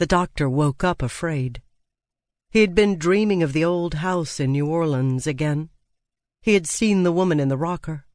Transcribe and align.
The 0.00 0.06
doctor 0.06 0.48
woke 0.48 0.82
up 0.82 1.02
afraid. 1.02 1.60
He 2.50 2.62
had 2.62 2.74
been 2.74 2.96
dreaming 2.96 3.42
of 3.42 3.52
the 3.52 3.66
old 3.66 3.96
house 4.00 4.40
in 4.40 4.52
New 4.52 4.66
Orleans 4.66 5.26
again. 5.26 5.68
He 6.40 6.54
had 6.54 6.66
seen 6.66 7.02
the 7.02 7.12
woman 7.12 7.38
in 7.38 7.48
the 7.48 7.58
rocker. 7.58 8.06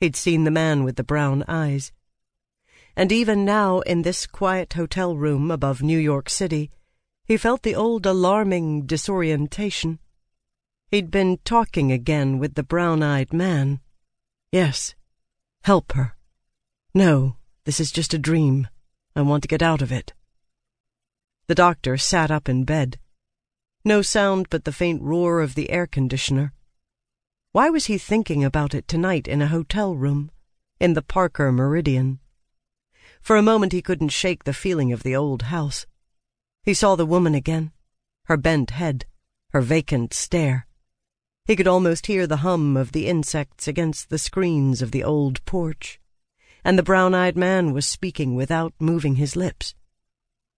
He'd 0.00 0.16
seen 0.16 0.42
the 0.42 0.50
man 0.50 0.82
with 0.82 0.96
the 0.96 1.04
brown 1.04 1.44
eyes. 1.46 1.92
And 2.96 3.12
even 3.12 3.44
now, 3.44 3.78
in 3.82 4.02
this 4.02 4.26
quiet 4.26 4.72
hotel 4.72 5.16
room 5.16 5.52
above 5.52 5.80
New 5.80 5.96
York 5.96 6.28
City, 6.28 6.72
he 7.24 7.36
felt 7.36 7.62
the 7.62 7.76
old 7.76 8.04
alarming 8.04 8.86
disorientation. 8.86 10.00
He'd 10.90 11.08
been 11.08 11.38
talking 11.44 11.92
again 11.92 12.40
with 12.40 12.54
the 12.54 12.64
brown 12.64 13.00
eyed 13.00 13.32
man. 13.32 13.78
Yes, 14.50 14.96
help 15.62 15.92
her. 15.92 16.16
No, 16.92 17.36
this 17.62 17.78
is 17.78 17.92
just 17.92 18.12
a 18.12 18.18
dream. 18.18 18.66
I 19.14 19.22
want 19.22 19.42
to 19.42 19.48
get 19.48 19.62
out 19.62 19.82
of 19.82 19.92
it. 19.92 20.14
The 21.48 21.54
doctor 21.54 21.96
sat 21.96 22.30
up 22.30 22.46
in 22.46 22.64
bed. 22.64 22.98
No 23.82 24.02
sound 24.02 24.48
but 24.50 24.64
the 24.64 24.72
faint 24.72 25.00
roar 25.00 25.40
of 25.40 25.54
the 25.54 25.70
air 25.70 25.86
conditioner. 25.86 26.52
Why 27.52 27.70
was 27.70 27.86
he 27.86 27.96
thinking 27.96 28.44
about 28.44 28.74
it 28.74 28.86
tonight 28.86 29.26
in 29.26 29.40
a 29.40 29.46
hotel 29.46 29.96
room, 29.96 30.30
in 30.78 30.92
the 30.92 31.00
Parker 31.00 31.50
Meridien? 31.50 32.18
For 33.22 33.36
a 33.36 33.42
moment 33.42 33.72
he 33.72 33.80
couldn't 33.80 34.10
shake 34.10 34.44
the 34.44 34.52
feeling 34.52 34.92
of 34.92 35.02
the 35.02 35.16
old 35.16 35.44
house. 35.44 35.86
He 36.64 36.74
saw 36.74 36.96
the 36.96 37.06
woman 37.06 37.34
again, 37.34 37.72
her 38.24 38.36
bent 38.36 38.72
head, 38.72 39.06
her 39.52 39.62
vacant 39.62 40.12
stare. 40.12 40.66
He 41.46 41.56
could 41.56 41.66
almost 41.66 42.08
hear 42.08 42.26
the 42.26 42.44
hum 42.44 42.76
of 42.76 42.92
the 42.92 43.06
insects 43.06 43.66
against 43.66 44.10
the 44.10 44.18
screens 44.18 44.82
of 44.82 44.90
the 44.90 45.02
old 45.02 45.42
porch, 45.46 45.98
and 46.62 46.78
the 46.78 46.82
brown-eyed 46.82 47.38
man 47.38 47.72
was 47.72 47.86
speaking 47.86 48.34
without 48.34 48.74
moving 48.78 49.14
his 49.14 49.34
lips 49.34 49.74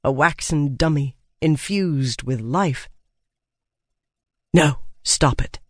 a 0.02 0.10
waxen 0.10 0.76
dummy 0.76 1.16
infused 1.40 2.22
with 2.22 2.40
life. 2.40 2.88
No, 4.52 4.78
stop 5.02 5.40
it. 5.40 5.60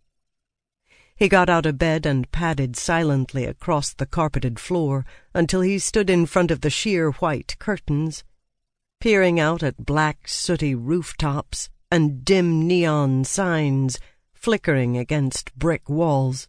He 1.17 1.29
got 1.29 1.51
out 1.51 1.67
of 1.67 1.77
bed 1.77 2.07
and 2.07 2.31
padded 2.33 2.77
silently 2.77 3.45
across 3.45 3.93
the 3.93 4.07
carpeted 4.07 4.59
floor 4.59 5.05
until 5.35 5.61
he 5.61 5.79
stood 5.79 6.09
in 6.09 6.25
front 6.27 6.51
of 6.51 6.63
the 6.63 6.71
sheer 6.71 7.11
white 7.11 7.57
curtains, 7.59 8.25
peering 9.01 9.39
out 9.39 9.63
at 9.63 9.85
black, 9.85 10.27
sooty 10.27 10.75
rooftops 10.75 11.69
and 11.91 12.25
dim 12.25 12.67
neon 12.67 13.25
signs 13.25 13.99
flickering 14.33 14.97
against 14.97 15.55
brick 15.55 15.91
walls. 15.91 16.49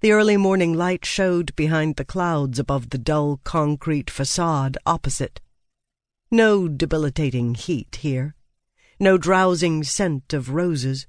The 0.00 0.12
early 0.12 0.36
morning 0.36 0.74
light 0.74 1.04
showed 1.04 1.54
behind 1.54 1.96
the 1.96 2.04
clouds 2.04 2.58
above 2.58 2.90
the 2.90 2.98
dull 2.98 3.40
concrete 3.44 4.10
facade 4.10 4.76
opposite. 4.86 5.40
No 6.30 6.68
debilitating 6.68 7.54
heat 7.54 8.00
here. 8.02 8.34
No 9.00 9.16
drowsing 9.16 9.82
scent 9.82 10.34
of 10.34 10.50
roses, 10.50 11.06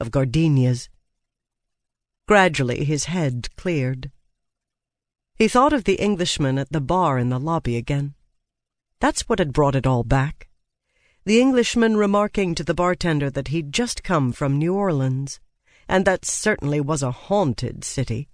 of 0.00 0.10
gardenias. 0.10 0.88
Gradually 2.26 2.84
his 2.84 3.04
head 3.04 3.54
cleared. 3.56 4.10
He 5.36 5.46
thought 5.46 5.72
of 5.72 5.84
the 5.84 6.00
Englishman 6.00 6.58
at 6.58 6.72
the 6.72 6.80
bar 6.80 7.16
in 7.18 7.28
the 7.28 7.38
lobby 7.38 7.76
again. 7.76 8.14
That's 8.98 9.28
what 9.28 9.38
had 9.38 9.52
brought 9.52 9.76
it 9.76 9.86
all 9.86 10.02
back. 10.02 10.48
The 11.24 11.40
Englishman 11.40 11.96
remarking 11.96 12.56
to 12.56 12.64
the 12.64 12.74
bartender 12.74 13.30
that 13.30 13.48
he'd 13.48 13.72
just 13.72 14.02
come 14.02 14.32
from 14.32 14.58
New 14.58 14.74
Orleans, 14.74 15.38
and 15.88 16.04
that 16.04 16.24
certainly 16.24 16.80
was 16.80 17.02
a 17.02 17.12
haunted 17.12 17.84
city. 17.84 18.28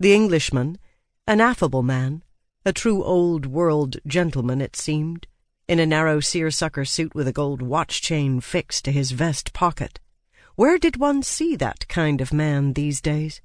The 0.00 0.14
Englishman, 0.14 0.78
an 1.26 1.40
affable 1.40 1.82
man, 1.82 2.24
a 2.64 2.72
true 2.72 3.02
old 3.02 3.46
world 3.46 3.96
gentleman, 4.06 4.60
it 4.60 4.76
seemed, 4.76 5.26
in 5.66 5.78
a 5.78 5.86
narrow 5.86 6.20
seersucker 6.20 6.84
suit 6.84 7.14
with 7.14 7.26
a 7.26 7.32
gold 7.32 7.62
watch 7.62 8.02
chain 8.02 8.40
fixed 8.40 8.84
to 8.84 8.92
his 8.92 9.12
vest 9.12 9.52
pocket. 9.54 9.98
Where 10.56 10.78
did 10.78 10.98
one 10.98 11.22
see 11.22 11.56
that 11.56 11.88
kind 11.88 12.20
of 12.20 12.34
man 12.34 12.74
these 12.74 13.00
days? 13.00 13.40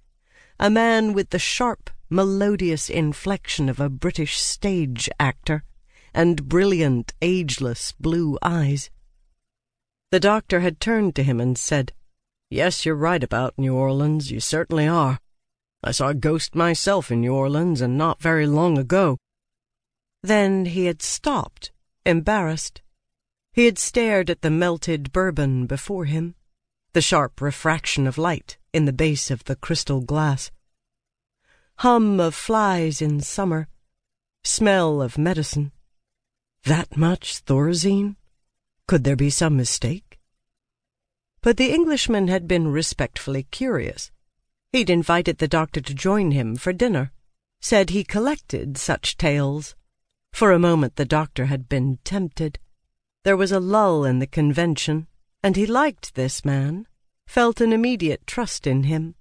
A 0.60 0.70
man 0.70 1.14
with 1.14 1.30
the 1.30 1.40
sharp, 1.40 1.90
melodious 2.10 2.90
inflection 2.90 3.70
of 3.70 3.80
a 3.80 3.90
British 3.90 4.38
stage 4.38 5.10
actor, 5.18 5.64
and 6.14 6.50
brilliant, 6.50 7.14
ageless 7.22 7.94
blue 7.94 8.38
eyes. 8.42 8.90
The 10.12 10.20
doctor 10.20 10.60
had 10.60 10.80
turned 10.82 11.16
to 11.16 11.24
him 11.24 11.40
and 11.40 11.58
said, 11.58 11.94
Yes, 12.50 12.86
you're 12.86 12.96
right 12.96 13.24
about 13.24 13.58
New 13.58 13.76
Orleans, 13.76 14.30
you 14.30 14.40
certainly 14.40 14.88
are. 14.88 15.20
I 15.88 15.92
saw 15.92 16.08
a 16.08 16.16
ghost 16.16 16.56
myself 16.56 17.12
in 17.12 17.22
New 17.22 17.36
Orleans, 17.36 17.80
and 17.80 17.96
not 17.96 18.20
very 18.20 18.48
long 18.48 18.76
ago. 18.80 19.20
Then 20.24 20.66
he 20.66 20.86
had 20.86 21.04
stopped, 21.04 21.72
embarrassed. 22.04 22.82
He 23.54 23.66
had 23.66 23.78
stared 23.78 24.32
at 24.32 24.42
the 24.42 24.50
melted 24.50 25.12
bourbon 25.12 25.68
before 25.68 26.06
him, 26.06 26.34
the 26.94 27.04
sharp 27.04 27.40
refraction 27.40 28.08
of 28.08 28.18
light 28.18 28.58
in 28.74 28.86
the 28.86 28.94
base 28.94 29.30
of 29.30 29.44
the 29.44 29.56
crystal 29.56 30.02
glass. 30.02 30.50
Hum 31.78 32.20
of 32.20 32.34
flies 32.34 33.00
in 33.00 33.22
summer, 33.22 33.68
smell 34.44 35.04
of 35.04 35.20
medicine. 35.20 35.72
That 36.64 36.98
much 36.98 37.44
Thorazine? 37.46 38.16
Could 38.88 39.04
there 39.04 39.16
be 39.16 39.30
some 39.30 39.56
mistake? 39.56 40.20
But 41.42 41.58
the 41.58 41.72
Englishman 41.72 42.28
had 42.28 42.48
been 42.48 42.70
respectfully 42.70 43.44
curious. 43.44 44.10
He'd 44.76 44.90
invited 44.90 45.38
the 45.38 45.48
doctor 45.48 45.80
to 45.80 45.94
join 45.94 46.32
him 46.32 46.58
for 46.58 46.74
dinner, 46.74 47.14
said 47.62 47.92
he 47.92 48.04
collected 48.04 48.78
such 48.78 49.16
tales. 49.16 49.74
For 50.34 50.52
a 50.52 50.60
moment 50.60 50.98
the 50.98 51.06
doctor 51.06 51.46
had 51.46 51.70
been 51.70 52.00
tempted. 52.04 52.60
There 53.24 53.38
was 53.38 53.54
a 53.54 53.62
lull 53.62 54.04
in 54.04 54.20
the 54.20 54.28
convention, 54.28 55.08
and 55.42 55.56
he 55.56 55.66
liked 55.66 56.16
this 56.16 56.44
man, 56.44 56.88
felt 57.26 57.62
an 57.62 57.72
immediate 57.72 58.28
trust 58.28 58.68
in 58.68 58.84
him. 58.84 59.16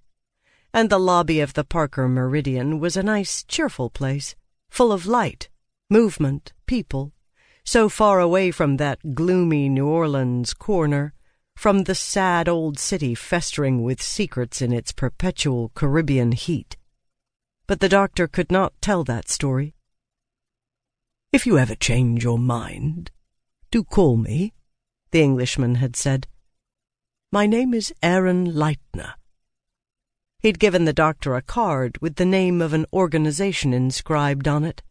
And 0.73 0.91
the 0.91 0.99
lobby 0.99 1.39
of 1.39 1.55
the 1.55 1.63
Parker 1.63 2.09
Meridien 2.09 2.81
was 2.81 2.97
a 2.97 3.05
nice, 3.05 3.45
cheerful 3.45 3.91
place, 3.91 4.35
full 4.69 4.91
of 4.91 5.07
light, 5.07 5.51
movement, 5.89 6.53
people, 6.67 7.13
so 7.65 7.89
far 7.89 8.19
away 8.19 8.51
from 8.51 8.79
that 8.79 9.15
gloomy 9.15 9.69
New 9.69 9.87
Orleans 9.87 10.53
corner 10.53 11.15
from 11.57 11.85
the 11.85 11.95
sad 11.95 12.49
old 12.49 12.79
city 12.79 13.15
festering 13.15 13.83
with 13.83 14.03
secrets 14.03 14.61
in 14.61 14.73
its 14.73 14.93
perpetual 14.93 15.71
Caribbean 15.75 16.33
heat. 16.33 16.77
But 17.67 17.81
the 17.81 17.89
doctor 17.89 18.29
could 18.29 18.53
not 18.53 18.75
tell 18.81 19.05
that 19.05 19.29
story. 19.29 19.75
If 21.33 21.47
you 21.47 21.59
ever 21.59 21.75
change 21.75 22.23
your 22.23 22.39
mind, 22.39 23.11
do 23.71 23.83
call 23.83 24.17
me, 24.17 24.53
the 25.11 25.23
Englishman 25.23 25.77
had 25.77 25.97
said. 25.97 26.27
My 27.33 27.47
name 27.47 27.75
is 27.75 27.93
Aaron 28.03 28.53
Lightner. 28.53 29.15
He'd 30.41 30.59
given 30.59 30.85
the 30.85 30.93
doctor 30.93 31.35
a 31.35 31.43
card 31.43 31.97
with 32.03 32.17
the 32.17 32.27
name 32.27 32.61
of 32.61 32.75
an 32.75 32.85
organization 32.93 33.73
inscribed 33.73 34.47
on 34.47 34.63
it. 34.63 34.83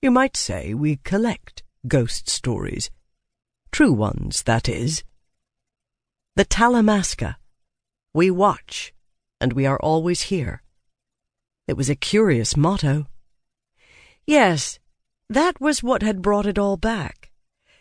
You 0.00 0.10
might 0.10 0.36
say 0.36 0.72
we 0.72 0.96
collect 1.04 1.62
ghost 1.86 2.28
stories. 2.28 2.90
True 3.70 3.92
ones, 3.92 4.44
that 4.44 4.68
is. 4.68 5.04
The 6.38 6.44
Talamasca. 6.44 7.34
We 8.14 8.30
watch, 8.30 8.94
and 9.40 9.54
we 9.54 9.66
are 9.66 9.80
always 9.80 10.30
here. 10.30 10.62
It 11.66 11.76
was 11.76 11.90
a 11.90 11.96
curious 11.96 12.56
motto. 12.56 13.08
Yes, 14.24 14.78
that 15.28 15.60
was 15.60 15.82
what 15.82 16.04
had 16.04 16.22
brought 16.22 16.46
it 16.46 16.56
all 16.56 16.76
back. 16.76 17.32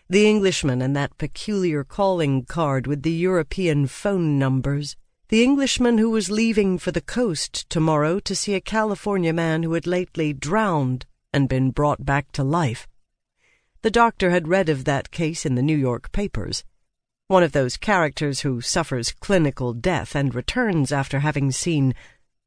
The 0.10 0.28
Englishman 0.28 0.82
and 0.82 0.96
that 0.96 1.20
peculiar 1.20 1.84
calling 1.84 2.46
card 2.46 2.88
with 2.88 3.04
the 3.04 3.12
European 3.12 3.86
phone 3.86 4.40
numbers. 4.40 4.96
The 5.30 5.44
Englishman 5.44 6.00
who 6.00 6.10
was 6.10 6.32
leaving 6.32 6.80
for 6.80 6.92
the 6.92 7.00
coast 7.00 7.70
tomorrow 7.70 8.20
to 8.22 8.36
see 8.36 8.56
a 8.56 8.60
California 8.60 9.34
man 9.34 9.62
who 9.62 9.74
had 9.74 9.86
lately 9.86 10.34
drowned 10.34 11.06
and 11.32 11.48
been 11.48 11.70
brought 11.70 12.08
back 12.08 12.32
to 12.32 12.44
life. 12.44 12.88
The 13.84 13.92
doctor 13.92 14.32
had 14.32 14.48
read 14.48 14.68
of 14.68 14.86
that 14.86 15.12
case 15.12 15.46
in 15.46 15.54
the 15.54 15.62
New 15.62 15.78
York 15.78 16.12
papers 16.12 16.64
one 17.28 17.44
of 17.44 17.52
those 17.52 17.76
characters 17.76 18.42
who 18.42 18.62
suffers 18.62 19.12
clinical 19.12 19.74
death 19.74 20.16
and 20.16 20.34
returns 20.34 20.92
after 20.92 21.20
having 21.20 21.52
seen 21.52 21.94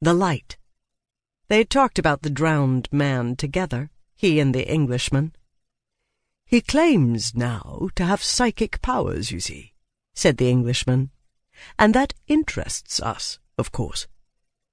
the 0.00 0.14
light. 0.14 0.56
They 1.48 1.64
talked 1.64 1.98
about 1.98 2.22
the 2.22 2.30
drowned 2.30 2.88
man 2.90 3.36
together, 3.36 3.90
he 4.16 4.40
and 4.40 4.54
the 4.54 4.66
Englishman. 4.66 5.34
He 6.46 6.60
claims 6.60 7.34
now 7.34 7.90
to 7.94 8.04
have 8.04 8.22
psychic 8.22 8.80
powers, 8.80 9.30
you 9.30 9.40
see, 9.40 9.74
said 10.14 10.38
the 10.38 10.48
Englishman, 10.48 11.10
and 11.78 11.94
that 11.94 12.14
interests 12.26 13.00
us, 13.00 13.38
of 13.58 13.72
course. 13.72 14.06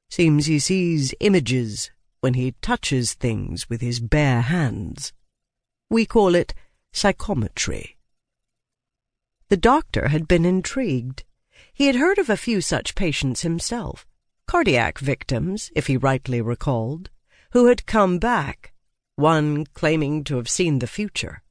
Seems 0.09 0.45
he 0.45 0.59
sees 0.59 1.13
images 1.19 1.91
when 2.21 2.33
he 2.35 2.53
touches 2.61 3.13
things 3.13 3.69
with 3.69 3.81
his 3.81 3.99
bare 3.99 4.41
hands. 4.41 5.11
We 5.89 6.05
call 6.05 6.33
it 6.33 6.53
psychometry. 6.93 7.96
The 9.49 9.57
doctor 9.57 10.09
had 10.09 10.27
been 10.27 10.43
intrigued. 10.43 11.23
He 11.73 11.87
had 11.87 11.95
heard 11.95 12.17
of 12.17 12.29
a 12.29 12.35
few 12.37 12.59
such 12.59 12.95
patients 12.95 13.41
himself, 13.41 14.05
cardiac 14.45 14.99
victims, 14.99 15.71
if 15.75 15.87
he 15.87 15.95
rightly 15.95 16.41
recalled, 16.41 17.09
who 17.51 17.67
had 17.67 17.85
come 17.85 18.19
back, 18.19 18.73
one 19.15 19.65
claiming 19.65 20.23
to 20.25 20.35
have 20.35 20.49
seen 20.49 20.79
the 20.79 20.87
future. 20.87 21.43